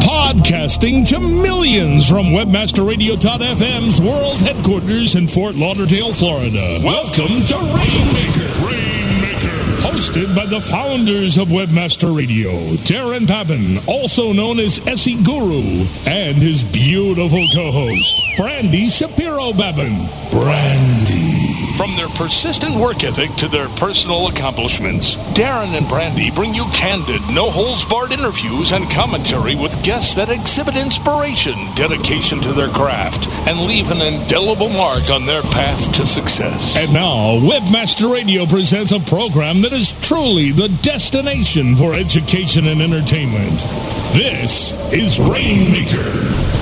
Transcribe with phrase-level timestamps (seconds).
[0.00, 6.80] Podcasting to millions from WebmasterRadio.fm's world headquarters in Fort Lauderdale, Florida.
[6.82, 8.48] Welcome to Rainmaker.
[8.64, 9.56] Rainmaker.
[9.82, 12.50] Hosted by the founders of Webmaster Radio,
[12.84, 20.08] Darren Babin, also known as SE Guru, and his beautiful co-host, Brandy Shapiro Babin.
[20.30, 21.25] Brandy.
[21.76, 27.20] From their persistent work ethic to their personal accomplishments, Darren and Brandy bring you candid,
[27.30, 33.28] no holds barred interviews and commentary with guests that exhibit inspiration, dedication to their craft,
[33.46, 36.78] and leave an indelible mark on their path to success.
[36.78, 42.80] And now, Webmaster Radio presents a program that is truly the destination for education and
[42.80, 43.60] entertainment.
[44.14, 46.56] This is Rainmaker.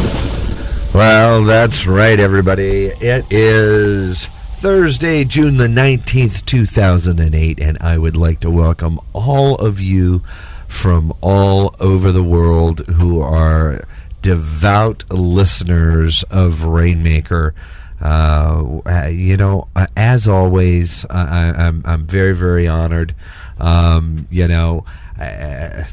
[0.92, 2.86] Well, that's right, everybody.
[2.86, 4.28] It is
[4.64, 10.22] Thursday, June the 19th, 2008, and I would like to welcome all of you
[10.68, 13.86] from all over the world who are
[14.22, 17.54] devout listeners of Rainmaker.
[18.00, 18.80] Uh,
[19.12, 23.14] you know, uh, as always, I, I'm, I'm very, very honored.
[23.58, 24.86] Um, you know,
[25.20, 25.84] uh,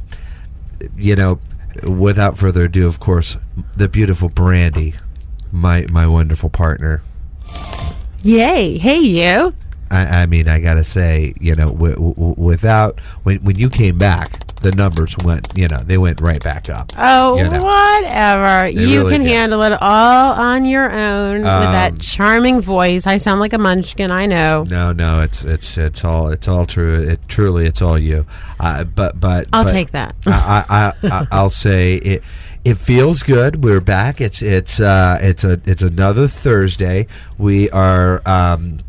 [0.96, 1.42] you know,
[1.84, 3.36] without further ado, of course,
[3.76, 4.96] the beautiful Brandy,
[5.52, 7.04] my my wonderful partner.
[8.24, 8.78] Yay!
[8.78, 9.54] Hey, you.
[9.90, 13.98] I, I mean, I gotta say, you know, w- w- without when when you came
[13.98, 16.94] back, the numbers went, you know, they went right back up.
[16.98, 17.62] Oh, you know.
[17.62, 18.70] whatever.
[18.70, 19.32] You really can did.
[19.32, 23.06] handle it all on your own with that Um, charming voice.
[23.06, 24.64] I sound like a munchkin, I know.
[24.70, 27.02] No, no, it's it's it's all it's all true.
[27.10, 28.26] It truly, it's all you.
[28.62, 30.16] Uh, but but I'll but take that.
[30.26, 32.24] I, I, I I'll say it.
[32.64, 33.64] It feels good.
[33.64, 34.22] We're back.
[34.22, 37.08] It's it's uh it's a it's another Thursday.
[37.40, 38.82] We are um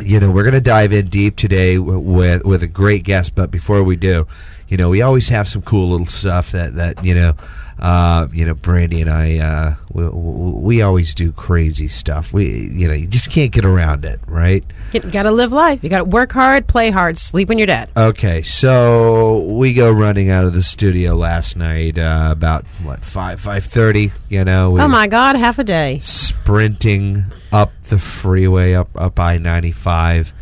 [0.00, 3.34] you know we're going to dive in deep today with with a great guest.
[3.34, 4.26] But before we do,
[4.68, 7.34] you know we always have some cool little stuff that that you know.
[7.78, 12.32] Uh, you know, Brandy and I, uh, we, we always do crazy stuff.
[12.32, 14.64] We, you know, you just can't get around it, right?
[14.92, 15.84] You gotta live life.
[15.84, 17.88] You gotta work hard, play hard, sleep when you're dead.
[17.96, 23.38] Okay, so we go running out of the studio last night uh, about what five
[23.40, 24.10] five thirty.
[24.28, 26.00] You know, we Oh my god, half a day.
[26.02, 30.32] sprinting up the freeway up up I ninety five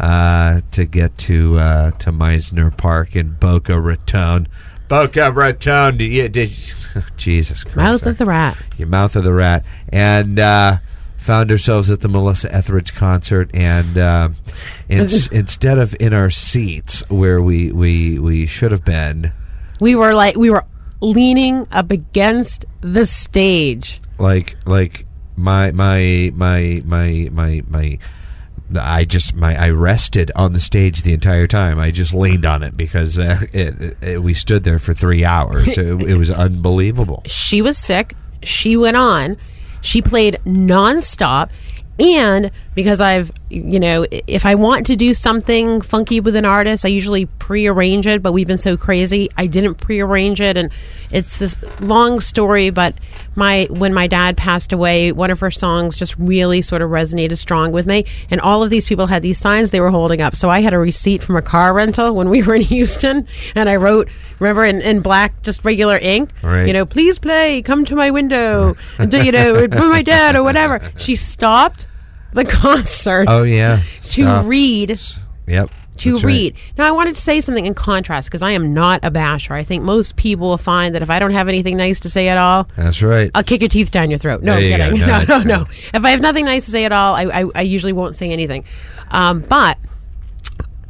[0.00, 4.48] uh, to get to uh, to Mizner Park in Boca Raton.
[4.92, 6.50] Boca Raton, did you, did
[7.16, 8.58] Jesus Christ, Mouth of the rat.
[8.76, 10.80] your mouth of the rat, and uh,
[11.16, 14.28] found ourselves at the Melissa Etheridge concert, and uh,
[14.90, 19.32] in, instead of in our seats where we we we should have been,
[19.80, 20.66] We were like we were
[21.00, 23.98] leaning up against the stage.
[24.18, 27.98] like like my my my my my my.
[28.76, 31.78] I just my I rested on the stage the entire time.
[31.78, 35.78] I just leaned on it because uh, it, it, we stood there for three hours.
[35.78, 37.22] It, it was unbelievable.
[37.52, 38.14] She was sick.
[38.42, 39.36] She went on.
[39.82, 41.50] She played nonstop.
[41.98, 46.84] And because I've, you know, if I want to do something funky with an artist,
[46.84, 48.22] I usually prearrange it.
[48.22, 50.70] But we've been so crazy, I didn't prearrange it, and
[51.10, 52.70] it's this long story.
[52.70, 52.94] But
[53.36, 57.36] my when my dad passed away, one of her songs just really sort of resonated
[57.38, 58.04] strong with me.
[58.30, 60.34] And all of these people had these signs they were holding up.
[60.36, 63.68] So I had a receipt from a car rental when we were in Houston, and
[63.68, 64.08] I wrote,
[64.38, 66.66] remember, in, in black, just regular ink, Right.
[66.66, 70.36] you know, please play, come to my window, and do, you know, with my dad
[70.36, 70.80] or whatever.
[70.96, 71.86] She stopped
[72.44, 74.46] the concert Oh yeah, to Stop.
[74.46, 75.00] read.
[75.46, 75.70] Yep.
[75.98, 76.30] To That's right.
[76.32, 76.56] read.
[76.78, 79.52] Now, I wanted to say something in contrast because I am not a basher.
[79.52, 82.28] I think most people will find that if I don't have anything nice to say
[82.28, 83.30] at all, That's right.
[83.34, 84.42] I'll kick your teeth down your throat.
[84.42, 84.98] No, I'm kidding.
[85.06, 85.66] No, No, no, no.
[85.92, 88.30] If I have nothing nice to say at all, I, I, I usually won't say
[88.32, 88.64] anything.
[89.10, 89.76] Um, but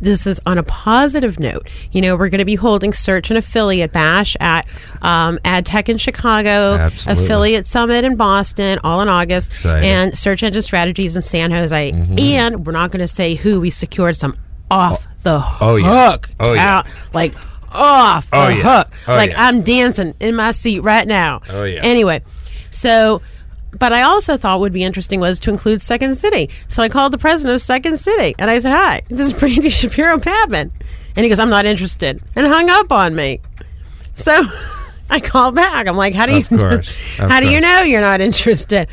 [0.02, 1.66] this is on a positive note.
[1.92, 4.66] You know, we're going to be holding Search and Affiliate Bash at
[5.00, 7.24] um, AdTech in Chicago, Absolutely.
[7.24, 9.88] Affiliate Summit in Boston, all in August, Exciting.
[9.88, 11.92] and Search Engine Strategies in San Jose.
[11.92, 12.18] Mm-hmm.
[12.18, 14.36] And we're not going to say who we secured some
[14.70, 16.10] off the oh, yeah.
[16.10, 16.30] hook.
[16.40, 16.82] Oh, yeah.
[17.14, 17.34] Like
[17.70, 18.78] off Oh, the yeah.
[18.84, 18.92] hook.
[19.08, 19.46] Oh, like yeah.
[19.46, 21.40] I'm dancing in my seat right now.
[21.48, 21.80] Oh, yeah.
[21.82, 22.22] Anyway,
[22.70, 23.22] so
[23.78, 26.50] but I also thought would be interesting was to include Second City.
[26.68, 29.70] So I called the president of Second City and I said, "Hi, this is Brandy
[29.70, 30.70] Shapiro Papman,"
[31.16, 33.40] and he goes, "I'm not interested," and hung up on me.
[34.14, 34.44] So
[35.10, 35.86] I called back.
[35.86, 36.58] I'm like, "How do Of you?
[36.58, 36.94] course.
[37.16, 38.88] How do you know you're not interested?"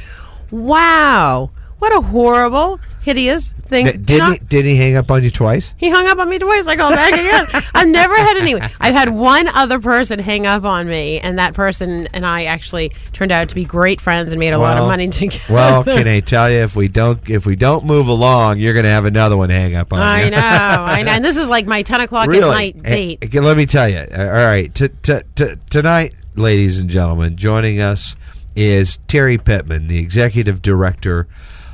[0.52, 3.86] Wow, what a horrible, hideous thing.
[4.04, 5.74] Did know- he did he hang up on you twice?
[5.78, 6.68] he hung up on me twice.
[6.68, 7.64] I called back again.
[7.74, 8.56] I've never had any.
[8.80, 12.92] I've had one other person hang up on me, and that person and I actually
[13.14, 15.44] turned out to be great friends and made a lot of money together.
[15.54, 18.84] Well, can I tell you if we don't if we don't move along, you're going
[18.86, 20.06] to have another one hang up on you.
[20.06, 20.32] I you.
[20.32, 21.12] know, I know.
[21.12, 23.24] And this is like my ten o'clock at night date.
[23.32, 23.98] hey, let me tell you.
[24.00, 28.16] uh, All right, t- t- t- tonight, ladies and gentlemen, joining us
[28.56, 31.28] is Terry Pittman, the executive director,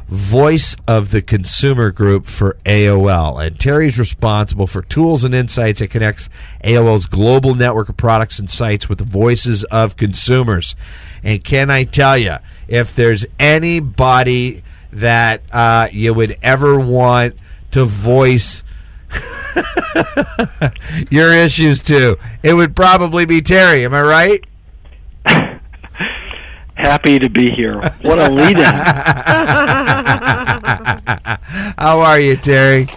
[0.07, 3.45] voice of the consumer group for AOL.
[3.45, 6.29] And Terry's responsible for tools and insights that connects
[6.63, 10.75] AOL's global network of products and sites with the voices of consumers.
[11.23, 12.37] And can I tell you,
[12.67, 17.35] if there's anybody that uh, you would ever want
[17.71, 18.63] to voice
[21.09, 23.85] your issues to, it would probably be Terry.
[23.85, 24.43] Am I right?
[26.85, 27.79] Happy to be here.
[28.03, 28.63] What a lead in.
[31.77, 32.87] How are you, Terry?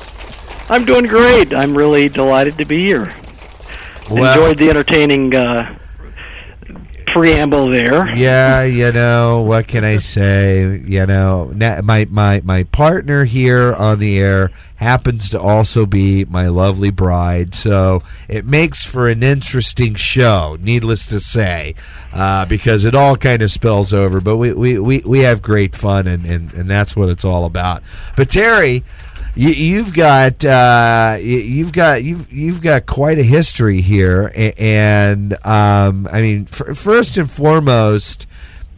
[0.69, 1.55] I'm doing great.
[1.55, 3.15] I'm really delighted to be here.
[4.11, 5.79] Well- Enjoyed the entertaining uh,
[7.13, 8.15] preamble there.
[8.15, 10.81] Yeah, you know what can I say?
[10.85, 16.47] You know, my my my partner here on the air happens to also be my
[16.49, 20.57] lovely bride, so it makes for an interesting show.
[20.61, 21.75] Needless to say,
[22.13, 25.75] uh, because it all kind of spills over, but we we, we, we have great
[25.75, 27.83] fun, and, and and that's what it's all about.
[28.17, 28.85] But Terry.
[29.35, 35.33] You, you've got uh, you- you've got you've you've got quite a history here, and
[35.47, 38.27] um, I mean, f- first and foremost,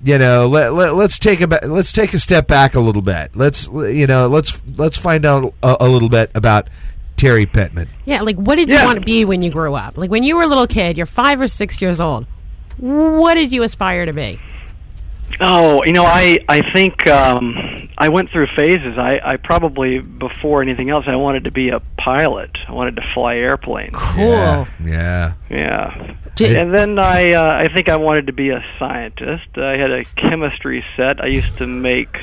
[0.05, 3.31] you know, let, let let's take a let's take a step back a little bit.
[3.35, 6.69] Let's you know let's let's find out a, a little bit about
[7.17, 7.89] Terry Pittman.
[8.05, 8.85] Yeah, like what did you Yeah.
[8.85, 9.97] want to be when you grew up?
[9.97, 12.27] Like when you were a little kid, you're five or six years old.
[12.77, 14.39] What did you aspire to be?
[15.41, 18.99] Oh, you know, I I think um, I went through phases.
[18.99, 22.51] I, I probably before anything else, I wanted to be a pilot.
[22.69, 23.95] I wanted to fly airplanes.
[23.95, 24.25] Cool.
[24.25, 25.33] Yeah, yeah.
[25.49, 26.15] Yeah.
[26.37, 29.49] Did- and then I uh, I think I wanted to be a scientist.
[29.57, 31.23] I had a chemistry set.
[31.23, 32.17] I used to make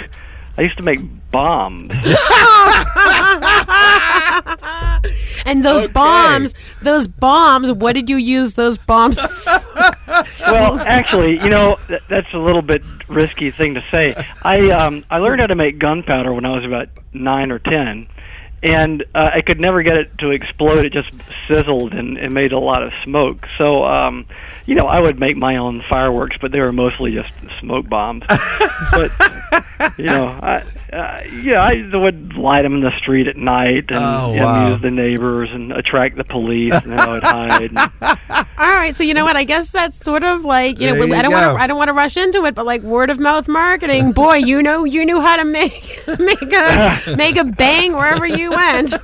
[0.58, 1.00] I used to make
[1.32, 1.92] bombs.
[5.46, 5.94] And those Okay.
[5.94, 9.52] bombs, those bombs, what did you use those bombs for?
[10.48, 14.16] well, actually, you know th- that's a little bit risky thing to say.
[14.42, 18.08] I um, I learned how to make gunpowder when I was about nine or ten,
[18.64, 20.86] and uh, I could never get it to explode.
[20.86, 21.12] It just
[21.48, 23.46] sizzled and, and made a lot of smoke.
[23.58, 24.26] So, um,
[24.66, 28.24] you know, I would make my own fireworks, but they were mostly just smoke bombs.
[28.92, 29.12] but
[29.98, 30.64] you know, I,
[30.94, 34.66] uh, yeah, I would light them in the street at night and Oh, wow.
[34.68, 37.72] amuse the neighbors and attract the police, and then I would hide.
[37.72, 37.78] And,
[38.58, 39.36] All right, so you know what?
[39.36, 41.78] I guess that's sort of like you know you I don't want to I don't
[41.78, 44.12] want to rush into it, but like word of mouth marketing.
[44.14, 48.52] Boy, you know you knew how to make make a make a bang wherever you
[48.52, 48.94] went.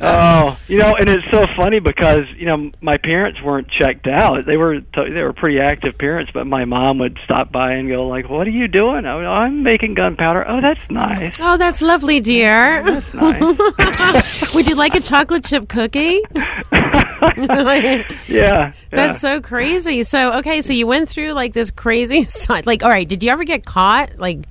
[0.00, 4.46] Oh, you know, and it's so funny because you know my parents weren't checked out.
[4.46, 7.88] They were t- they were pretty active parents, but my mom would stop by and
[7.88, 10.44] go like, "What are you doing?" I would, I'm making gunpowder.
[10.48, 11.36] Oh, that's nice.
[11.40, 12.82] Oh, that's lovely, dear.
[13.14, 14.52] Nice.
[14.54, 16.20] Would you like a chocolate chip cookie?
[16.34, 18.72] yeah, yeah.
[18.90, 20.02] That's so crazy.
[20.04, 22.66] So okay, so you went through like this crazy side.
[22.66, 24.18] Like, all right, did you ever get caught?
[24.18, 24.46] Like,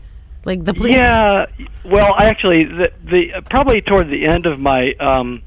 [0.46, 0.94] like the police?
[0.94, 1.46] Yeah,
[1.86, 5.42] well, I actually, the, the probably toward the end of my um,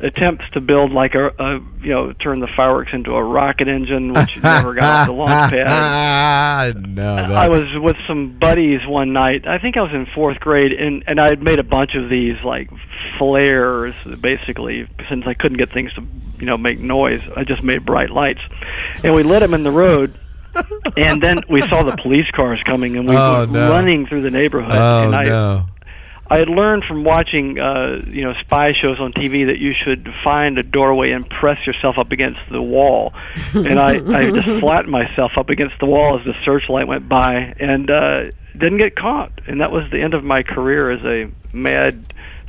[0.00, 4.12] attempts to build like a, a you know turn the fireworks into a rocket engine,
[4.12, 6.74] which never got off the launch pad.
[6.94, 9.46] no, that's, I was with some buddies one night.
[9.46, 12.08] I think I was in fourth grade, and and I had made a bunch of
[12.08, 12.70] these like
[13.18, 16.02] flares, basically, since I couldn't get things to
[16.38, 17.22] you know make noise.
[17.36, 18.40] I just made bright lights,
[19.04, 20.18] and we lit them in the road.
[20.98, 23.70] and then we saw the police cars coming, and we Oh, were no.
[23.70, 24.74] running through the neighborhood.
[24.74, 25.66] Oh and I, no!
[26.32, 30.08] I had learned from watching, uh, you know, spy shows on TV that you should
[30.24, 33.12] find a doorway and press yourself up against the wall.
[33.52, 37.54] And I, I just flattened myself up against the wall as the searchlight went by,
[37.60, 39.42] and uh, didn't get caught.
[39.46, 42.02] And that was the end of my career as a mad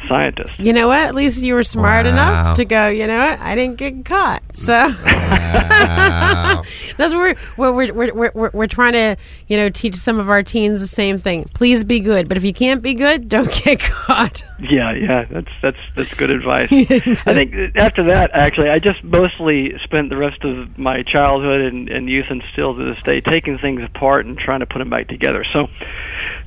[0.08, 0.60] scientist.
[0.60, 1.00] You know what?
[1.02, 2.12] At least you were smart Wow.
[2.12, 2.88] enough to go.
[2.90, 3.40] You know what?
[3.40, 4.42] I didn't get caught.
[4.56, 6.64] So Wow.
[6.98, 9.16] that's where we're we're, we're, we're, we're we're trying to
[9.48, 11.46] you know teach some of our teens the same thing.
[11.54, 14.44] Please be good, but if you can't be good, don't get caught.
[14.60, 16.70] Yeah, yeah, that's that's that's good advice.
[16.72, 21.90] I think after that, actually, I just mostly spent the rest of my childhood and,
[21.90, 24.90] and youth and still to this day taking things apart and trying to put them
[24.90, 25.46] back together.
[25.52, 25.68] So,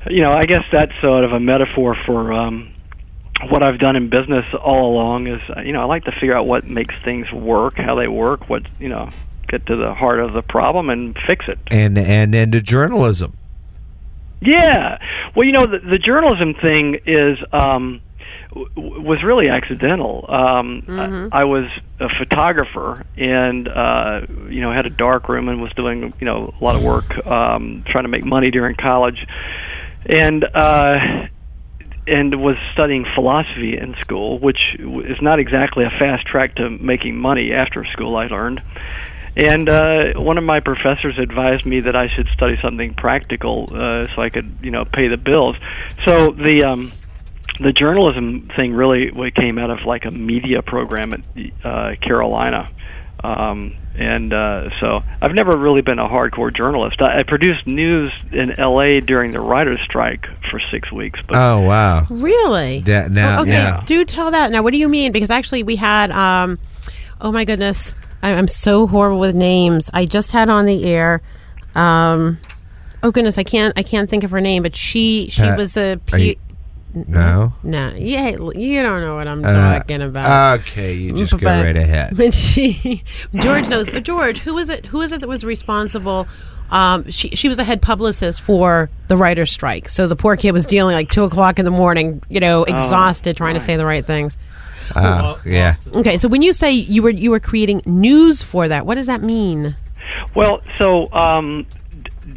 [0.09, 2.71] you know, I guess that's sort of a metaphor for um,
[3.49, 5.27] what I've done in business all along.
[5.27, 8.07] Is uh, you know, I like to figure out what makes things work, how they
[8.07, 9.09] work, what you know,
[9.47, 11.59] get to the heart of the problem and fix it.
[11.67, 13.33] and and into journalism.
[14.41, 14.99] Yeah.
[15.35, 18.01] Well, you know, the, the journalism thing is um,
[18.49, 20.25] w- w- was really accidental.
[20.29, 20.83] Um,
[21.31, 21.65] I, I was
[21.99, 26.53] a photographer, and uh, you know, had a dark room and was doing you know
[26.59, 29.25] a lot of work um, trying to make money during college,
[30.05, 30.43] and.
[30.43, 31.27] Uh,
[32.07, 37.17] and was studying philosophy in school, which is not exactly a fast track to making
[37.17, 38.15] money after school.
[38.15, 38.61] I learned,
[39.35, 44.07] and uh, one of my professors advised me that I should study something practical uh,
[44.15, 45.55] so I could, you know, pay the bills.
[46.05, 46.91] So the um,
[47.59, 51.21] the journalism thing really came out of like a media program at
[51.63, 52.69] uh, Carolina.
[53.23, 57.01] Um, and uh, so I've never really been a hardcore journalist.
[57.01, 58.99] I, I produced news in L.A.
[58.99, 61.19] during the writers' strike for six weeks.
[61.27, 62.05] But Oh wow.
[62.09, 62.83] Really?
[62.85, 63.83] Yeah, now- Oh, okay, yeah.
[63.85, 64.51] do tell that.
[64.51, 65.11] Now, what do you mean?
[65.11, 66.11] Because actually, we had.
[66.11, 66.59] Um,
[67.19, 69.89] oh my goodness, I, I'm so horrible with names.
[69.93, 71.21] I just had on the air.
[71.73, 72.37] Um,
[73.01, 73.73] oh goodness, I can't.
[73.77, 75.99] I can't think of her name, but she she Pat, was the.
[76.13, 76.41] are you- P-
[77.07, 77.53] No.
[77.63, 80.59] no, yeah, you don't know what I'm Uh, talking about.
[80.61, 82.15] Okay, you just go But- right ahead.
[82.17, 83.03] But she,
[83.35, 83.89] George knows.
[83.93, 84.85] Uh, George, who is it?
[84.87, 86.27] Who is it that was responsible?
[86.69, 89.87] Um, she she was a head publicist for the writers' strike.
[89.89, 93.37] So the poor kid was dealing like two o'clock in the morning, you know, exhausted,
[93.37, 94.37] trying to say the right things.
[94.95, 95.75] Uh, yeah.
[95.95, 99.05] Okay, so when you say you were you were creating news for that, what does
[99.07, 99.75] that mean?
[100.35, 101.86] Well, so um, d-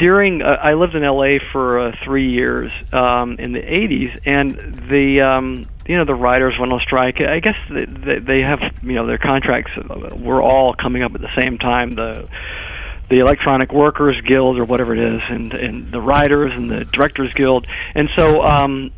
[0.00, 4.50] during uh, I lived in LA for uh, three years um, in the '80s, and
[4.88, 7.20] the um, you know the writers went on strike.
[7.20, 9.70] I guess they, they, have you know their contracts
[10.16, 11.90] were all coming up at the same time.
[11.90, 12.28] The
[13.10, 17.32] the Electronic Workers Guild or whatever it is, and and the writers and the Directors
[17.34, 18.42] Guild, and so.
[18.42, 18.90] Um,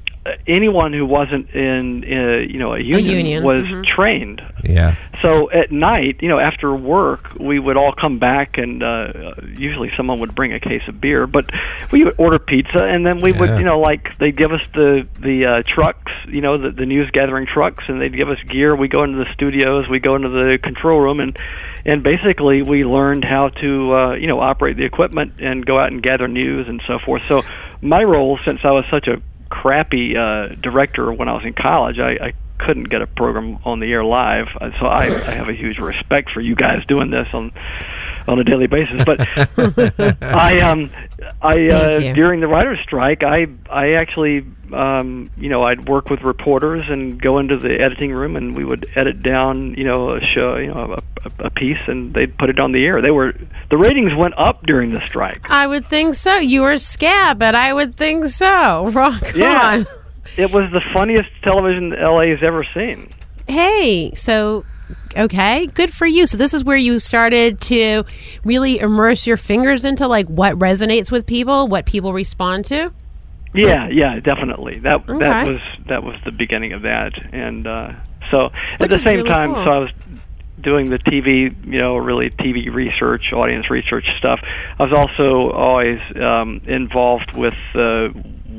[0.47, 3.85] Anyone who wasn't in, uh, you know, a union, union, was mhm.
[3.85, 4.95] trained Yeah.
[5.21, 9.91] so at night, you know, after work, we would all come back, and uh, usually
[9.97, 11.27] someone would bring a case of beer.
[11.27, 11.51] But
[11.91, 15.07] we would order pizza, and then we would, you know, like they'd give us the
[15.21, 18.77] the uh, trucks, you know, the, the news gathering trucks, and they'd give us gear.
[18.77, 21.37] We go into the studios, we go into the control room, and
[21.85, 25.91] and basically we learned how to, uh, you know, operate the equipment and go out
[25.91, 27.23] and gather news and so forth.
[27.29, 27.43] So
[27.81, 29.21] my role, since I was such a
[29.63, 33.79] crappy uh, director when I was in college, I, I couldn't get a program on
[33.79, 34.47] the air live.
[34.81, 37.53] So I, I have a huge respect for you guys doing this on
[38.29, 39.05] on a daily basis.
[39.05, 39.21] But
[40.23, 40.91] I um
[41.41, 46.23] I uh, during the writers' strike, I I actually um you know I'd work with
[46.23, 50.21] reporters and go into the editing room and we would edit down you know a
[50.21, 53.03] show you know a, a, a piece and they'd put it on the air.
[53.03, 53.35] They were
[53.71, 55.41] the ratings went up during the strike.
[55.51, 56.37] I would think so.
[56.37, 58.87] You were scab, but I would think so.
[58.93, 59.79] Rock Yeah.
[59.79, 59.87] on.
[60.37, 63.11] It was the funniest television LA has ever seen.
[63.49, 64.65] Hey, so
[65.17, 66.27] okay, good for you.
[66.27, 68.05] So this is where you started to
[68.45, 72.93] really immerse your fingers into like what resonates with people, what people respond to.
[73.55, 74.79] Yeah, yeah, definitely.
[74.81, 75.19] That Okay.
[75.19, 77.93] that was that was the beginning of that, and uh,
[78.31, 79.65] so at the same really time, cool.
[79.65, 79.91] so I was
[80.63, 84.41] doing the TV, you know, really TV research, audience research stuff.
[84.79, 88.09] I was also always um, involved with uh,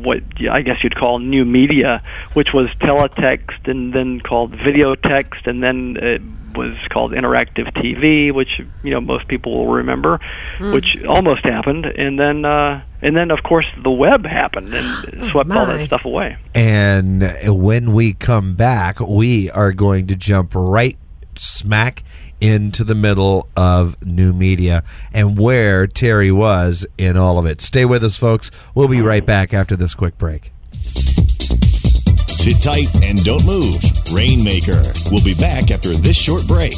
[0.03, 0.19] what
[0.49, 2.01] I guess you'd call new media,
[2.33, 6.21] which was teletext, and then called video text, and then it
[6.55, 10.19] was called interactive TV, which you know most people will remember,
[10.57, 10.73] Hmm.
[10.73, 15.51] which almost happened, and then uh, and then of course the web happened and swept
[15.51, 16.37] all that stuff away.
[16.53, 20.97] And when we come back, we are going to jump right
[21.35, 22.03] smack
[22.43, 24.83] into the middle of new media
[25.13, 27.61] and where Terry was in all of it.
[27.61, 28.51] Stay with us, folks.
[28.75, 30.51] We'll be right back after this quick break.
[32.35, 33.81] Sit tight and don't move.
[34.11, 34.91] Rainmaker.
[35.09, 36.75] We'll be back after this short break.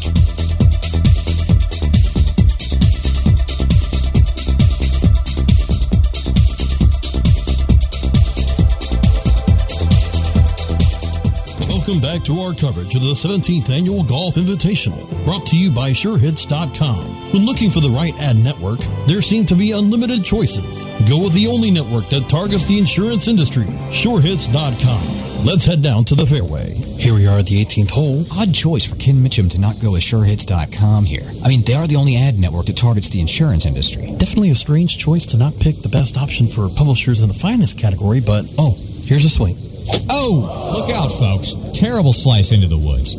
[11.85, 15.91] Welcome back to our coverage of the 17th Annual Golf Invitational, brought to you by
[15.91, 17.31] SureHits.com.
[17.31, 20.83] When looking for the right ad network, there seem to be unlimited choices.
[21.07, 25.45] Go with the only network that targets the insurance industry, SureHits.com.
[25.45, 26.73] Let's head down to the fairway.
[26.73, 28.25] Here we are at the 18th hole.
[28.31, 31.31] Odd choice for Ken Mitchum to not go with SureHits.com here.
[31.43, 34.07] I mean, they are the only ad network that targets the insurance industry.
[34.17, 37.75] Definitely a strange choice to not pick the best option for publishers in the finance
[37.75, 38.73] category, but oh,
[39.03, 39.64] here's a swing.
[40.09, 41.53] Oh, look out, folks.
[41.77, 43.15] Terrible slice into the woods.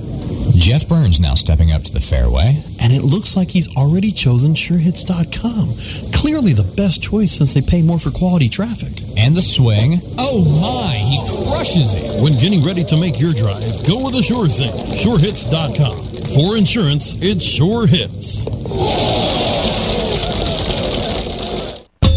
[0.55, 2.63] Jeff Burns now stepping up to the fairway.
[2.81, 6.13] And it looks like he's already chosen SureHits.com.
[6.13, 9.03] Clearly the best choice since they pay more for quality traffic.
[9.17, 10.01] And the swing.
[10.19, 12.21] Oh my, he crushes it.
[12.23, 14.73] When getting ready to make your drive, go with the sure thing.
[14.97, 16.07] SureHits.com.
[16.35, 18.47] For insurance, it sure hits.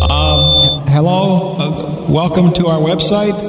[0.10, 3.49] Um, Hello, uh, welcome to our website.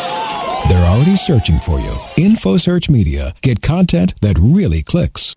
[0.69, 1.91] They're already searching for you.
[2.17, 3.33] InfoSearch Media.
[3.41, 5.35] Get content that really clicks.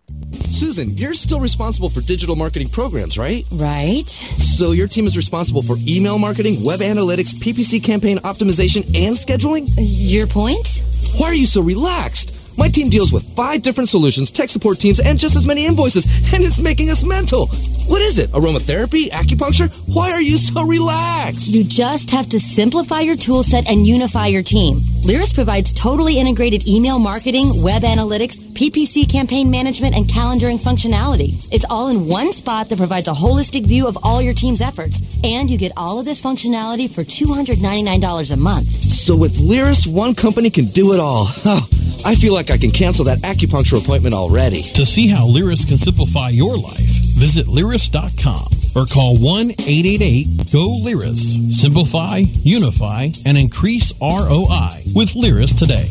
[0.51, 3.47] Susan, you're still responsible for digital marketing programs, right?
[3.53, 4.09] Right.
[4.37, 9.69] So your team is responsible for email marketing, web analytics, PPC campaign optimization, and scheduling?
[9.77, 10.83] Your point?
[11.17, 12.33] Why are you so relaxed?
[12.57, 16.05] My team deals with five different solutions, tech support teams, and just as many invoices,
[16.33, 17.49] and it's making us mental.
[17.87, 18.31] What is it?
[18.33, 19.11] Aromatherapy?
[19.11, 19.71] Acupuncture?
[19.93, 21.49] Why are you so relaxed?
[21.49, 24.81] You just have to simplify your tool set and unify your team.
[25.05, 31.47] Lyris provides totally integrated email marketing, web analytics, PPC campaign management, and calendaring functionality.
[31.53, 35.03] It's all in one spot that provides a holistic view of all your team's efforts.
[35.23, 38.69] And you get all of this functionality for $299 a month.
[38.93, 41.27] So with Lyris, one company can do it all.
[41.45, 41.69] Oh,
[42.03, 44.63] I feel like I can cancel that acupuncture appointment already.
[44.63, 50.79] To see how Lyris can simplify your life, visit Lyris.com or call 1 888 GO
[50.85, 51.51] Lyris.
[51.51, 55.89] Simplify, unify, and increase ROI with Lyris today.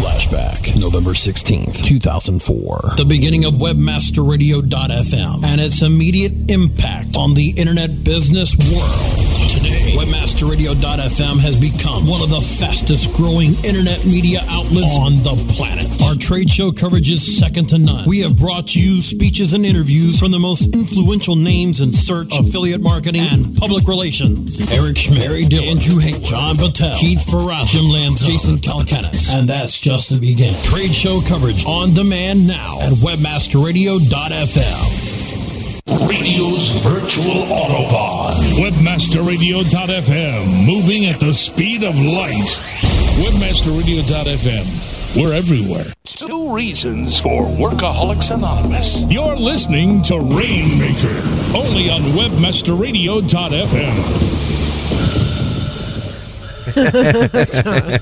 [0.00, 2.94] Flashback, November 16th, 2004.
[2.96, 9.21] The beginning of WebmasterRadio.fm and its immediate impact on the internet business world.
[9.48, 15.86] Today, WebmasterRadio.fm has become one of the fastest growing internet media outlets on the planet.
[16.02, 18.08] Our trade show coverage is second to none.
[18.08, 22.80] We have brought you speeches and interviews from the most influential names in search, affiliate
[22.80, 24.60] marketing, and public relations.
[24.70, 29.28] Eric Schmidt, Harry Dillon, Andrew Haight, John Battelle, Keith Farrar, Jim Lanza, Jason Calacanis.
[29.32, 30.60] And that's just the beginning.
[30.62, 35.01] Trade show coverage on demand now at webmasterradio.fm.
[36.00, 38.34] Radio's virtual Autobahn.
[38.56, 40.66] Webmasterradio.fm.
[40.66, 42.56] Moving at the speed of light.
[43.20, 44.66] Webmasterradio.fm.
[45.14, 45.92] We're everywhere.
[46.04, 49.02] Two reasons for Workaholics Anonymous.
[49.10, 51.20] You're listening to Rainmaker.
[51.54, 54.32] Only on Webmasterradio.fm.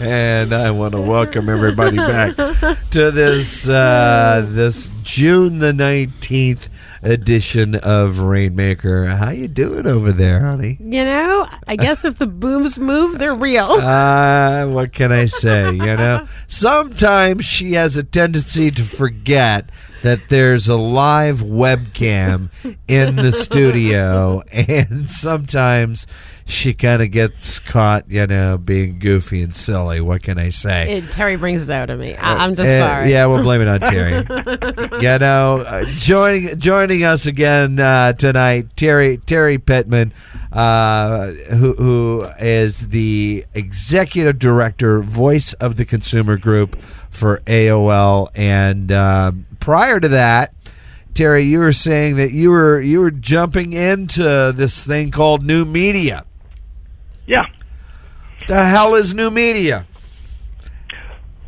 [0.01, 2.37] and I want to welcome everybody back
[2.91, 6.69] to this uh, this June the nineteenth
[7.03, 9.07] edition of Rainmaker.
[9.07, 10.77] How you doing over there, honey?
[10.81, 13.65] You know, I guess if the booms move, they're real.
[13.65, 15.73] Uh, what can I say?
[15.73, 19.71] You know, sometimes she has a tendency to forget
[20.03, 22.49] that there's a live webcam
[22.89, 26.07] in the studio, and sometimes
[26.51, 30.01] she kind of gets caught, you know, being goofy and silly.
[30.01, 30.99] What can I say?
[30.99, 32.15] It, Terry brings it out of me.
[32.17, 33.11] I, I'm just Uh, sorry.
[33.13, 34.17] Yeah, we'll blame it on Terry.
[35.03, 40.13] you know, uh, joining joining us again uh, tonight, Terry Terry Pittman,
[40.53, 48.91] uh, who who is the executive director, voice of the consumer group for AOL, and
[48.93, 50.53] uh, prior to that.
[51.13, 55.65] Terry, you were saying that you were you were jumping into this thing called new
[55.65, 56.25] media.
[57.31, 57.47] Yeah.
[58.49, 59.87] The hell is new media?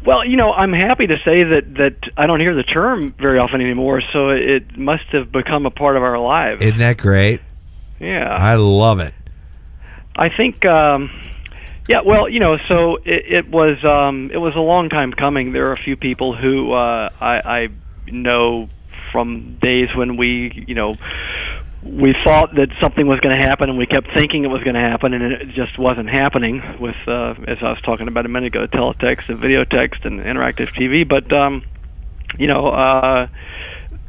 [0.06, 3.40] Well, you know, I'm happy to say that that I don't hear the term very
[3.40, 6.62] often anymore, so it must have become a part of our lives.
[6.62, 7.40] Isn't that great?
[7.98, 8.28] yeah.
[8.32, 9.14] I love it.
[10.14, 11.10] I think, um,
[11.88, 12.02] yeah.
[12.04, 15.52] Well, you know, so it, it was um, it was a long time coming.
[15.52, 17.68] There are a few people who uh, I, I
[18.06, 18.68] know
[19.10, 20.96] from days when we, you know,
[21.84, 24.74] we thought that something was going to happen, and we kept thinking it was going
[24.74, 26.62] to happen, and it just wasn't happening.
[26.80, 30.20] With uh, as I was talking about a minute ago, teletext and video text and
[30.20, 31.08] interactive TV.
[31.08, 31.62] But um,
[32.38, 32.68] you know.
[32.68, 33.28] Uh,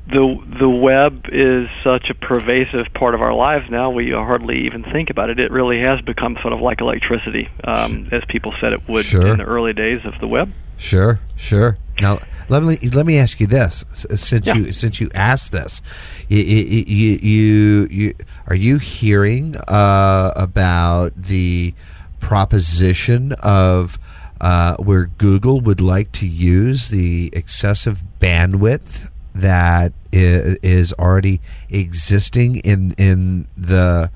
[0.06, 3.90] the the web is such a pervasive part of our lives now.
[3.90, 5.40] We hardly even think about it.
[5.40, 9.28] It really has become sort of like electricity, um, as people said it would Sure.
[9.28, 10.52] in the early days of the web.
[10.84, 11.78] Sure, sure.
[12.02, 12.20] Now
[12.50, 14.56] let me let me ask you this: since Yeah.
[14.56, 15.82] you since you asked this,
[16.28, 18.14] you you you, you
[18.48, 21.74] are you hearing uh, about the
[22.20, 23.98] proposition of
[24.42, 32.92] uh, where Google would like to use the excessive bandwidth that is already existing in
[32.98, 34.12] in the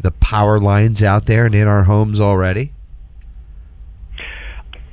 [0.00, 2.72] the power lines out there and in our homes already?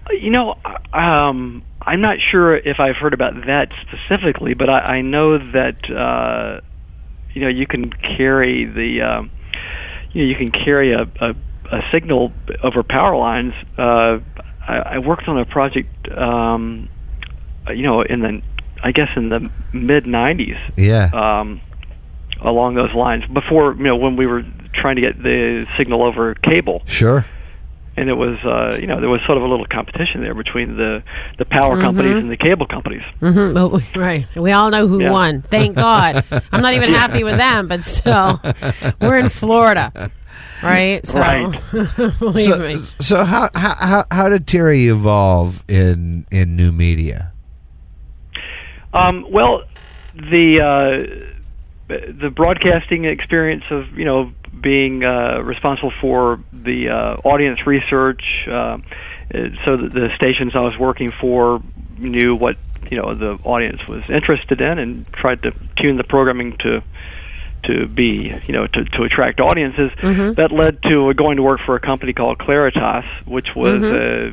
[0.09, 0.55] You know,
[0.93, 5.89] um, I'm not sure if I've heard about that specifically, but I, I know that
[5.89, 6.61] uh,
[7.33, 9.31] you know you can carry the um,
[10.11, 11.35] you know you can carry a, a,
[11.71, 13.53] a signal over power lines.
[13.77, 14.19] Uh,
[14.67, 16.89] I, I worked on a project, um,
[17.67, 18.41] you know, in the
[18.83, 20.57] I guess in the mid '90s.
[20.77, 21.09] Yeah.
[21.13, 21.61] Um,
[22.41, 24.43] along those lines, before you know when we were
[24.73, 27.25] trying to get the signal over cable Sure.
[27.99, 30.77] And it was uh, you know there was sort of a little competition there between
[30.77, 31.03] the
[31.37, 33.03] the power companies and the cable companies.
[33.19, 34.25] hmm But, right.
[34.35, 35.11] We all know who Yeah.
[35.11, 35.41] won.
[35.41, 36.23] Thank God.
[36.51, 38.39] I'm not even happy with them, but still,
[39.01, 40.11] we're in Florida.
[40.63, 41.05] right?
[41.05, 41.51] So, Right.
[42.19, 42.75] believe so, me.
[42.99, 47.33] so how, how how how did Terry evolve in in new media?
[48.93, 49.63] Um, well,
[50.15, 57.65] the uh, the broadcasting experience of you know being uh, responsible for the uh, audience
[57.65, 58.77] research, uh,
[59.65, 61.61] so that the stations I was working for
[61.97, 62.57] knew what
[62.89, 66.81] you know the audience was interested in and tried to tune the programming to
[67.63, 69.91] to be you know to, to attract audiences.
[70.33, 74.31] That led to going to work for a company called Claritas, which was uh,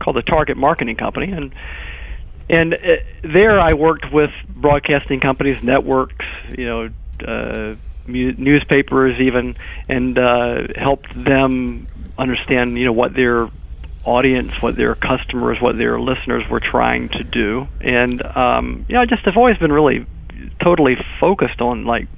[0.00, 1.54] called a target marketing company, and
[2.48, 2.78] and uh,
[3.22, 6.88] there I worked with broadcasting companies, networks, you know,
[7.26, 9.56] uh, mu- newspapers, even,
[9.88, 11.86] and uh, helped them
[12.18, 13.48] understand, you know, what their
[14.04, 17.68] audience, what their customers, what their listeners were trying to do.
[17.80, 20.06] And um, you know, I just have always been really
[20.60, 22.08] totally focused on like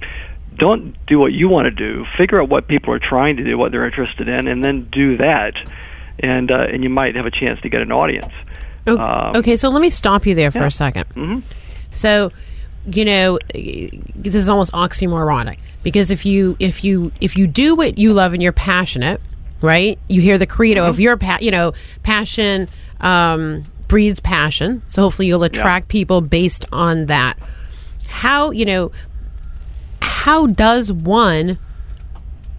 [0.57, 2.05] don't do what you want to do.
[2.17, 5.17] Figure out what people are trying to do, what they're interested in, and then do
[5.17, 5.53] that.
[6.19, 8.31] And uh, and you might have a chance to get an audience.
[8.87, 10.65] Oh, Um, okay, so let me stop you there for yeah.
[10.65, 11.41] a 2nd Mhm.
[11.91, 12.31] So,
[12.85, 17.97] you know, this is almost oxymoronic because if you if you if you do what
[17.97, 19.21] you love and you're passionate,
[19.61, 19.97] right?
[20.09, 20.89] You hear the credo Mm-hmm.
[20.89, 22.67] of your pa- you know, passion
[22.99, 24.81] um, breeds passion.
[24.87, 27.39] So hopefully you'll attract people based on that.
[28.07, 28.91] How you know?
[30.01, 31.57] How does one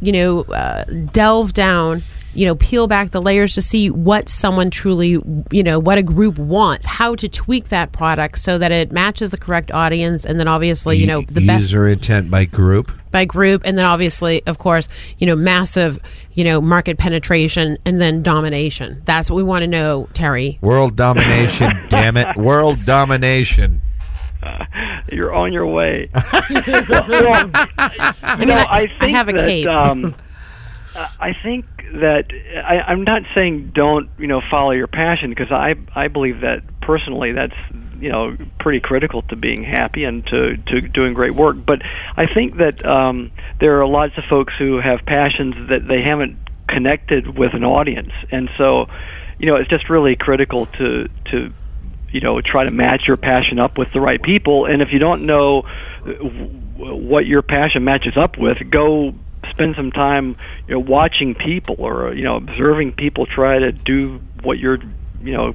[0.00, 2.02] you know, uh, delve down,
[2.36, 5.18] you know, peel back the layers to see what someone truly,
[5.50, 9.30] you know, what a group wants, how to tweak that product so that it matches
[9.30, 12.92] the correct audience, and then obviously, you know, the best user intent by group.
[13.10, 15.98] by group, and then obviously, of course, you know, massive,
[16.34, 19.02] you know, market penetration, and then domination.
[19.04, 20.58] That's what we want to know, Terry.
[20.60, 22.36] World domination, damn it.
[22.36, 23.80] World domination.
[25.12, 26.08] You're on your way.
[26.12, 29.68] well, I mean, no, I, I think have a that, cape.
[29.68, 30.14] Um,
[30.96, 32.26] I think that
[32.64, 36.62] I, I'm not saying don't you know follow your passion because I I believe that
[36.80, 37.54] personally that's
[38.00, 41.56] you know pretty critical to being happy and to to doing great work.
[41.64, 41.82] But
[42.16, 43.30] I think that um,
[43.60, 48.12] there are lots of folks who have passions that they haven't connected with an audience,
[48.30, 48.86] and so
[49.38, 51.52] you know it's just really critical to to
[52.10, 54.98] you know try to match your passion up with the right people and if you
[54.98, 55.62] don't know
[56.06, 56.12] uh,
[56.78, 59.12] what your passion matches up with go
[59.56, 60.36] spend some time
[60.68, 64.78] you know watching people or you know observing people try to do what you're
[65.22, 65.54] you know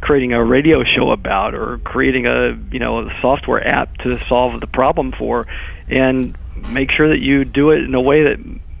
[0.00, 4.60] creating a radio show about or creating a you know a software app to solve
[4.60, 5.46] the problem for
[5.88, 6.36] and
[6.68, 8.38] make sure that you do it in a way that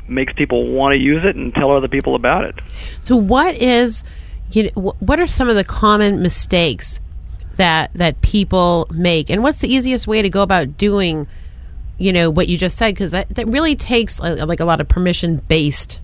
[0.08, 2.54] makes people want to use it and tell other people about it.
[3.00, 4.04] So, what is,
[4.50, 7.00] you know, what are some of the common mistakes
[7.56, 11.26] that that people make, and what's the easiest way to go about doing,
[11.98, 12.94] you know, what you just said?
[12.94, 16.00] Because that, that really takes uh, like a lot of permission based.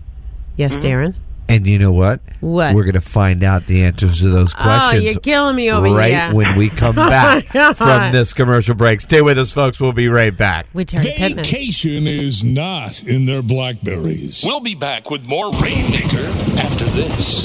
[0.56, 1.14] Yes, Darren.
[1.48, 2.20] And you know what?
[2.40, 2.74] What?
[2.74, 4.74] We're going to find out the answers to those questions.
[4.74, 5.04] Oh, questions.
[5.04, 6.34] you're killing me over right here.
[6.34, 7.76] when we come Oh, back my God.
[7.76, 9.00] from this commercial break.
[9.02, 9.78] Stay with us, folks.
[9.80, 10.66] We'll be right back.
[10.72, 11.44] With Terry Pittman.
[11.44, 14.42] Vacation is not in their blackberries.
[14.46, 16.26] We'll be back with more Rainmaker
[16.58, 17.44] after this.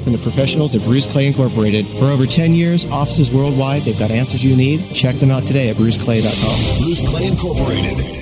[0.00, 1.86] from the professionals at Bruce Clay Incorporated.
[1.98, 4.94] For over 10 years, offices worldwide, they've got answers you need.
[4.94, 6.82] Check them out today at bruceclay.com.
[6.84, 8.21] Bruce Clay Incorporated.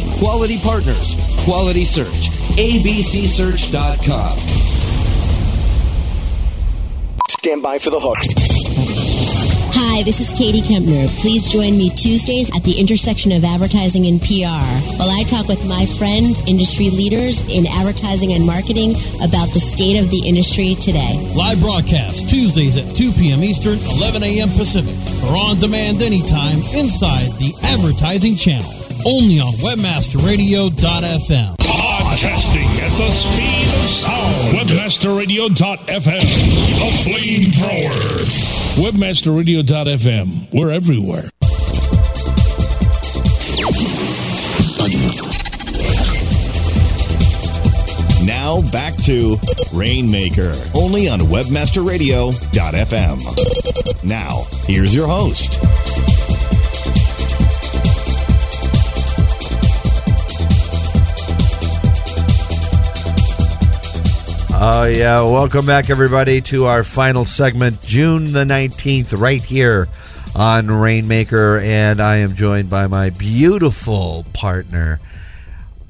[0.17, 2.29] Quality partners, quality search.
[2.57, 4.37] ABCSearch.com.
[7.29, 8.17] Stand by for the hook.
[9.73, 11.07] Hi, this is Katie Kempner.
[11.21, 14.61] Please join me Tuesdays at the intersection of advertising and PR
[14.97, 18.91] while I talk with my friends, industry leaders in advertising and marketing
[19.23, 21.17] about the state of the industry today.
[21.35, 23.43] Live broadcast Tuesdays at 2 p.m.
[23.43, 24.49] Eastern, 11 a.m.
[24.49, 28.80] Pacific, or on demand anytime inside the advertising channel.
[29.05, 31.55] Only on WebmasterRadio.fm.
[31.57, 34.57] Podcasting at the speed of sound.
[34.57, 36.21] Webmasterradio.fm.
[36.79, 37.99] The flamethrower.
[38.75, 40.27] Webmasterradio.fm.
[40.53, 41.29] We're everywhere.
[48.25, 49.37] Now back to
[49.73, 54.03] Rainmaker, only on WebmasterRadio.fm.
[54.03, 55.57] Now, here's your host.
[64.63, 65.21] Oh, yeah.
[65.21, 69.89] Welcome back, everybody, to our final segment, June the 19th, right here
[70.35, 71.57] on Rainmaker.
[71.57, 74.99] And I am joined by my beautiful partner,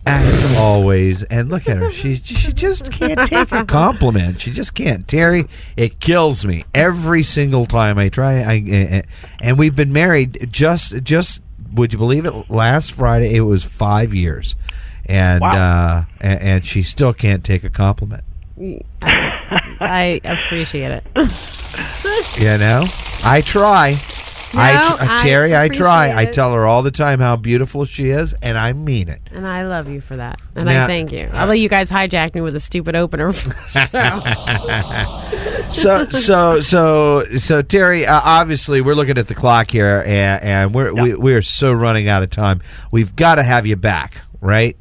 [0.06, 1.22] as always.
[1.24, 1.92] And look at her.
[1.92, 4.40] She, she just can't take a compliment.
[4.40, 5.06] She just can't.
[5.06, 8.36] Terry, it kills me every single time I try.
[8.36, 9.02] I, eh, eh, eh.
[9.42, 11.42] and we've been married just, just,
[11.74, 12.50] would you believe it?
[12.50, 14.56] Last Friday, it was five years.
[15.08, 18.24] And, uh, and, and she still can't take a compliment.
[19.82, 21.04] I appreciate it.
[22.38, 22.86] You know,
[23.24, 24.02] I try.
[24.54, 26.14] I, tr- I Terry, I try.
[26.14, 29.22] I tell her all the time how beautiful she is, and I mean it.
[29.32, 30.42] And I love you for that.
[30.56, 31.30] And Now- I thank you.
[31.34, 33.32] Although you guys hijacked me with a stupid opener.
[35.72, 40.74] so so so so Terry, uh, obviously we're looking at the clock here, and, and
[40.76, 42.62] we're we, we're so running out of time.
[42.92, 44.76] We've got to have you back, right?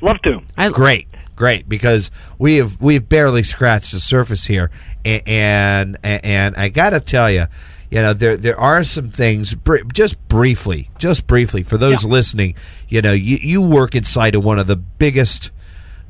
[0.00, 0.40] Love to.
[0.72, 1.06] great,
[1.36, 4.70] great, because we have we've barely scratched the surface here,
[5.04, 7.46] and and, and I got to tell you.
[7.90, 12.56] You know there there are some things br- just briefly, just briefly for those listening.
[12.88, 15.52] You know, you, you work inside of one of the biggest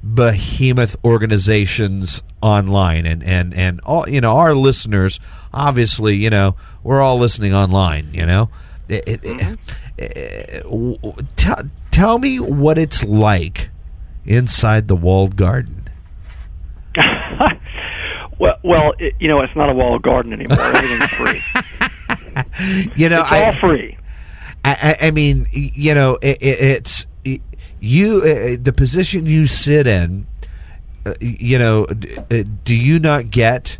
[0.02, 5.18] behemoth organizations online and and and all you know our listeners
[5.54, 8.50] obviously you know we're all listening online you know
[8.86, 9.58] It- it-
[9.96, 13.70] it- w- w- tell, tell me what it's like
[14.26, 15.88] inside the walled garden
[18.38, 20.60] Well, well, it, you know, it's not a walled garden anymore.
[20.60, 21.40] Everything's free.
[22.96, 23.96] you know it's I, all free.
[24.64, 27.06] I, I, I mean, you know, it, it, it's
[27.80, 28.18] you.
[28.18, 30.26] Uh, the position you sit in.
[31.06, 33.78] Uh, you know, d- uh, do you not get?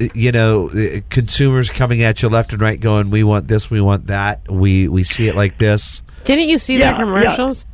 [0.00, 3.70] uh, You know, uh, consumers coming at you left and right, going, "We want this,
[3.70, 4.50] we want that.
[4.50, 7.66] We we see it like this." Didn't you see Yeah, their commercials?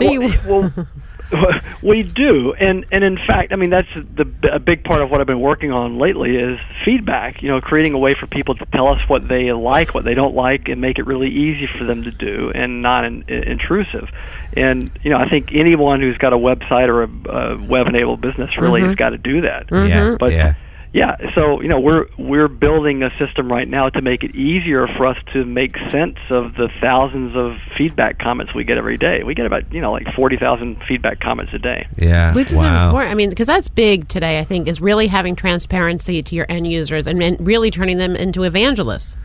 [0.00, 0.32] Well, Do you?
[0.44, 0.72] well,
[1.82, 5.20] we do, and and in fact, I mean that's the a big part of what
[5.20, 7.42] I've been working on lately is feedback.
[7.42, 10.14] You know, creating a way for people to tell us what they like, what they
[10.14, 14.08] don't like, and make it really easy for them to do and not in, intrusive.
[14.54, 18.50] And you know, I think anyone who's got a website or a, a web-enabled business
[18.58, 18.86] really Mhm.
[18.86, 19.66] has got to do that.
[19.70, 20.54] Yeah, but yeah.
[20.92, 24.86] Yeah, so you know we're we're building a system right now to make it easier
[24.96, 29.22] for us to make sense of the thousands of feedback comments we get every day.
[29.22, 31.86] We get about you know like forty thousand feedback comments a day.
[31.96, 33.10] Yeah, Which is important.
[33.10, 36.66] I mean, because that's big today, I think, is really having transparency to your end
[36.66, 39.16] users and, and really turning them into evangelists.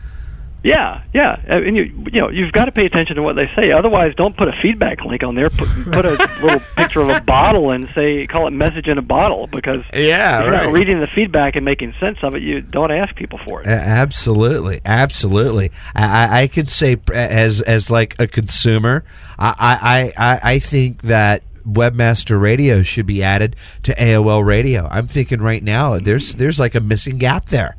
[0.64, 3.50] Yeah, yeah, Uh, and you you know you've got to pay attention to what they
[3.56, 3.72] say.
[3.72, 5.50] Otherwise, don't put a feedback link on there.
[5.50, 6.10] Put put a
[6.42, 10.38] little picture of a bottle and say call it message in a bottle because Yeah,
[10.38, 10.64] if you're right.
[10.66, 13.66] not reading the feedback and making sense of it, you don't ask people for it.
[13.66, 15.72] Absolutely, absolutely.
[15.96, 19.04] I, I- I could say as as like a consumer,
[19.38, 24.86] I I, I, I think that Webmaster Radio should be added to AOL Radio.
[24.90, 27.76] I'm thinking right now there's there's like a missing gap there.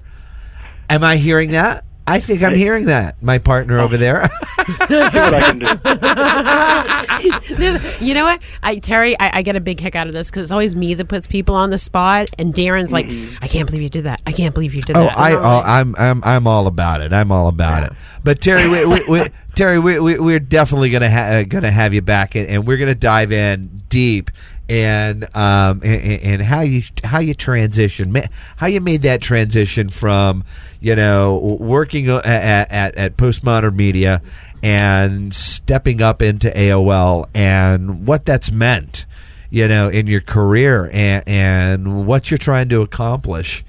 [0.89, 1.85] Am I hearing that?
[2.05, 3.21] I think I'm hearing that.
[3.23, 4.29] My partner over there.
[4.63, 7.55] What I can do.
[7.57, 10.29] There's, you know what, I Terry, I, I get a big kick out of this
[10.29, 13.07] because it's always me that puts people on the spot, and Darren's like,
[13.41, 14.21] "I can't believe you did that.
[14.25, 16.47] I can't believe you did Oh, that." I, And I'm like, oh, I'm, I'm, I'm
[16.47, 17.11] all about it.
[17.11, 17.93] I'm all about it.
[18.23, 21.93] But Terry, we, we, we, Terry, we, we, we're definitely gonna ha- uh, gonna have
[21.93, 24.31] you back, and, and we're gonna dive in deep
[24.69, 28.15] and um and, and how you how you transition,
[28.55, 30.43] how you made that transition from
[30.79, 34.21] you know working at at, at postmodern media
[34.61, 39.05] and stepping up into AOL and what that's meant
[39.49, 43.63] you know in your career and and what you're trying to accomplish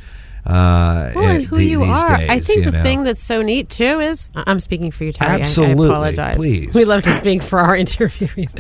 [0.46, 2.12] uh, Well, and who the- you are.
[2.12, 2.82] I think the know.
[2.82, 5.32] thing that's so neat too is I- I'm speaking for you, Terry.
[5.32, 6.36] I- Absolutely, I, apologize.
[6.36, 6.74] please.
[6.74, 8.58] We love to speak for our interviewees.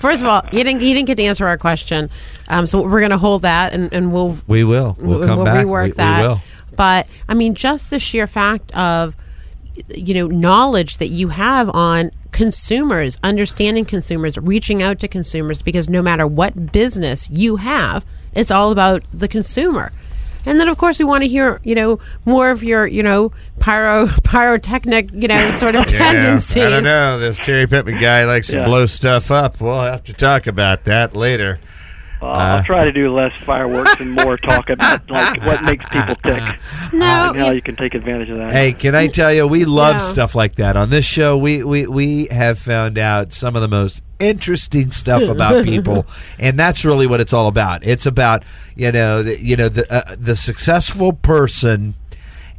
[0.00, 2.08] First of all, you didn't you didn't get to answer our question,
[2.48, 5.44] um, so we're going to hold that and, and we'll we will we'll come we'll
[5.44, 6.22] back rework we, we that.
[6.22, 6.40] will.
[6.76, 9.14] But I mean, just the sheer fact of
[9.94, 15.88] you know knowledge that you have on consumers, understanding consumers, reaching out to consumers, because
[15.88, 19.92] no matter what business you have, it's all about the consumer.
[20.46, 23.32] And then, of course, we want to hear, you know, more of your, you know,
[23.60, 26.62] pyro pyrotechnic, you know, sort of tendencies.
[26.62, 27.18] I don't know.
[27.18, 29.60] This Terry Pittman guy likes to blow stuff up.
[29.60, 31.60] We'll have to talk about that later.
[32.22, 36.14] Uh, I'll try to do less fireworks and more talk about like what makes people
[36.14, 36.42] tick
[36.92, 38.50] No, uh, and how you can take advantage of that.
[38.50, 39.98] Hey, can I tell you, we love Yeah.
[39.98, 41.36] stuff like that on this show.
[41.36, 46.06] We we we have found out some of the most interesting stuff about people,
[46.38, 47.84] and that's really what it's all about.
[47.84, 48.42] It's about
[48.76, 51.94] you know the, you know the uh, the successful person,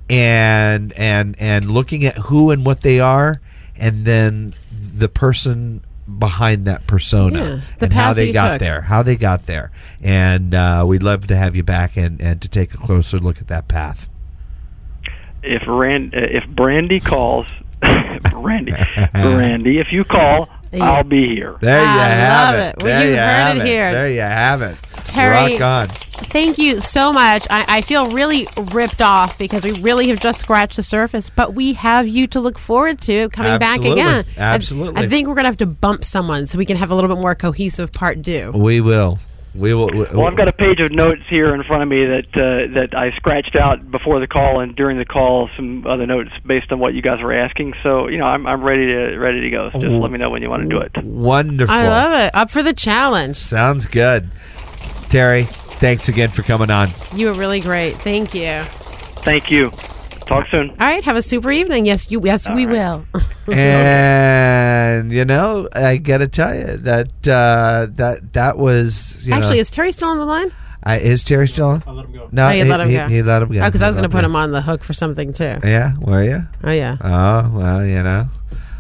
[0.09, 3.41] and and and looking at who and what they are,
[3.75, 5.83] and then the person
[6.19, 8.59] behind that persona Yeah, the and how they got took.
[8.59, 9.71] there, how they got there,
[10.03, 13.39] and uh, we'd love to have you back and and to take a closer look
[13.41, 14.07] at that path.
[15.41, 17.47] if Rand, uh, if Brandy calls,
[18.31, 18.73] Brandy,
[19.13, 20.54] Brandy, if you call, Yeah.
[20.81, 21.57] I'll be here.
[21.61, 22.67] There you I have love it.
[22.77, 22.83] it.
[22.83, 23.65] Well, There you you heard have it it.
[23.67, 23.91] here.
[23.91, 24.77] There you have it.
[25.05, 25.97] Terry- Rock on.
[26.27, 27.45] Thank you so much.
[27.49, 31.53] I, I feel really ripped off because we really have just scratched the surface, but
[31.53, 34.01] we have you to look forward to coming back Absolutely.
[34.01, 34.25] again.
[34.37, 35.03] I- Absolutely.
[35.03, 37.09] I, think we're going to have to bump someone so we can have a little
[37.13, 38.51] bit more cohesive part due.
[38.51, 39.19] We will.
[39.55, 39.87] We will.
[39.87, 42.73] We, Well, I've got a page of notes here in front of me that uh,
[42.73, 45.49] that I scratched out before the call and during the call.
[45.55, 47.73] Some other notes based on what you guys were asking.
[47.81, 49.69] So you know, I'm I'm ready to ready to go.
[49.71, 51.03] So just let me know when you want to do it.
[51.03, 51.73] Wonderful.
[51.73, 52.35] I love it.
[52.35, 53.37] Up for the challenge.
[53.37, 54.29] Sounds good.
[55.09, 55.43] Terry,
[55.79, 56.89] thanks again for coming on.
[57.13, 57.95] You were really great.
[57.99, 58.63] Thank you.
[59.23, 59.71] Thank you.
[60.25, 60.71] Talk soon.
[60.71, 61.85] All right, have a super evening.
[61.85, 62.21] Yes, you.
[62.23, 63.05] Yes, we will.
[63.47, 69.57] And you know, I got to tell you that uh, that that was you Actually,
[69.57, 70.51] know, is Terry still on the line?
[70.81, 71.83] I, is Terry still on?
[71.85, 72.29] I let him go.
[72.31, 73.07] No, oh, he, let him he, go.
[73.07, 73.61] he let him go.
[73.61, 74.25] Oh, because I was going to put go.
[74.25, 75.57] him on the hook for something too.
[75.63, 76.47] Yeah, were you?
[76.63, 76.97] Oh yeah.
[77.01, 78.27] Oh well, you know,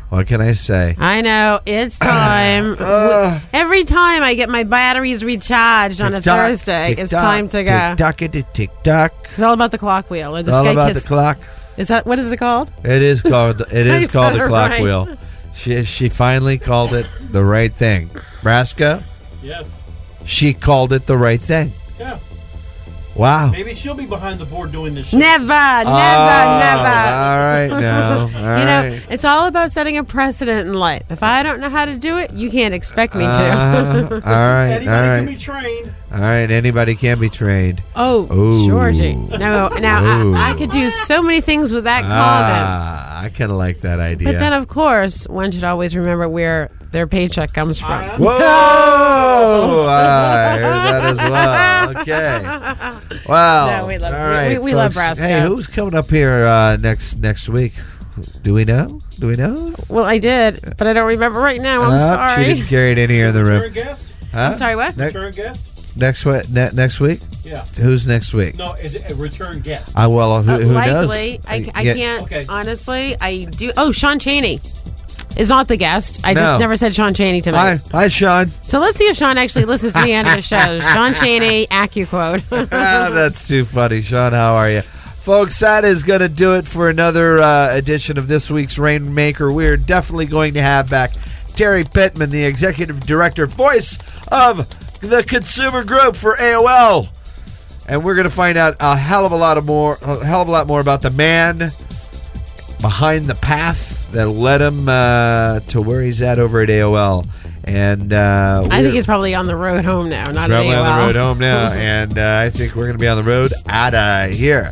[0.09, 0.95] what can I say?
[0.97, 2.75] I know it's time.
[2.75, 3.39] W- uh.
[3.53, 7.63] Every time I get my batteries recharged on a Tick-tock, Thursday, it's tick-tock, time to
[7.63, 7.95] go.
[7.97, 9.13] Tick-tock, tick tock.
[9.33, 11.01] It's all about the clock wheel or the All sky about kiss.
[11.03, 11.37] the clock.
[11.77, 12.71] Is that what is it called?
[12.83, 13.61] It is called.
[13.71, 14.81] It I is called said the it clock right.
[14.81, 15.17] wheel.
[15.53, 18.09] She she finally called it the right thing.
[18.41, 19.03] Brasco,
[19.41, 19.81] Yes.
[20.25, 21.73] she called it the right thing.
[21.99, 22.19] Yeah.
[23.15, 23.49] Wow.
[23.51, 25.07] Maybe she'll be behind the board doing this.
[25.07, 25.19] shit.
[25.19, 26.89] Never, never, Oh, never.
[29.15, 31.03] It's all about setting a precedent in life.
[31.09, 33.29] If I don't know how to do it, you can't expect me to.
[33.29, 35.93] Uh, all right, Anybody all can be trained.
[36.11, 36.51] all right.
[36.51, 37.81] Anybody can be trained.
[37.95, 38.67] oh, Ooh.
[38.67, 39.15] Georgie.
[39.15, 42.09] No, now I, I could do so many things with that call.
[42.09, 42.17] then.
[42.19, 44.33] Ah, I kind of like that idea.
[44.33, 48.03] But then, of course, one should always remember where their paycheck comes from.
[48.19, 49.85] Whoa!
[49.89, 52.01] I heard that as well.
[52.01, 53.21] Okay.
[53.27, 53.79] Wow.
[53.79, 55.19] No, we love- All we- right, we- we love folks.
[55.19, 55.27] Brasco.
[55.27, 57.73] Hey, who's coming up here uh, next next week?
[58.41, 59.01] Do we know?
[59.19, 59.73] Do we know?
[59.89, 61.81] Well, I did, but I don't remember right now.
[61.83, 62.45] I'm Uh, sorry.
[62.45, 63.61] She didn't carry it in here in the room.
[63.61, 64.05] Return guest?
[64.31, 64.39] Huh?
[64.53, 64.95] I'm sorry, what?
[64.97, 65.63] Ne- Return guest?
[65.95, 66.49] next week?
[66.49, 67.19] Ne- next week?
[67.43, 67.63] Yeah.
[67.77, 68.57] Who's next week?
[68.57, 69.91] No, is it a return guest?
[69.95, 71.41] I well, who, Uh, who likely, knows?
[71.47, 71.93] I, I Yeah.
[71.93, 72.23] can't.
[72.23, 72.45] Okay.
[72.49, 73.71] Honestly, I do.
[73.77, 74.61] Oh, Sean Cheney
[75.37, 76.19] is not the guest.
[76.23, 76.41] I No.
[76.41, 77.81] just never said Sean Cheney Hi, tonight.
[77.91, 78.51] hi, Sean.
[78.63, 80.79] So let's see if Sean actually listens to the end of the show.
[80.93, 82.43] Sean Cheney, AccuQuote.
[82.71, 84.31] ah, that's too funny, Sean.
[84.33, 84.81] How are you?
[85.25, 89.51] Folks, that is going to do it for another uh, edition of this week's Rainmaker.
[89.51, 91.13] We're definitely going to have back
[91.55, 94.69] Terry Pittman, the executive director, voice of
[95.01, 97.09] the consumer group for AOL.
[97.87, 100.43] And we're going to find out a hell of a lot of more, a hell
[100.43, 101.71] of a lot more about the man
[102.79, 107.27] behind the path that led him uh, to where he's at over at AOL.
[107.63, 110.25] And uh, I think he's probably on the road home now.
[110.25, 113.01] Not at Probably on the road home now, and uh, I think we're going to
[113.01, 114.71] be on the road out of here.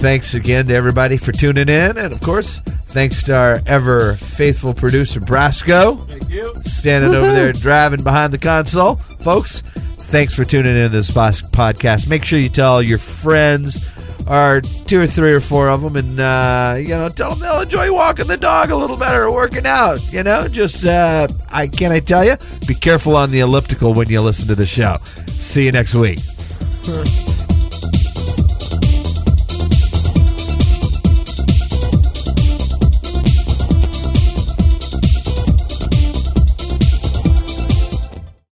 [0.00, 4.72] Thanks again to everybody for tuning in, and of course, thanks to our ever faithful
[4.72, 6.54] producer Brasco, Thank you.
[6.62, 8.96] standing over there driving behind the console.
[9.20, 12.08] Folks, thanks for tuning in to this pos- podcast.
[12.08, 13.86] Make sure you tell your friends,
[14.26, 17.60] or two or three or four of them, and uh, you know, tell them they'll
[17.60, 20.00] enjoy walking the dog a little better or working out.
[20.10, 24.08] You know, just uh, I can I tell you, be careful on the elliptical when
[24.08, 24.96] you listen to the show.
[25.28, 26.20] See you next week.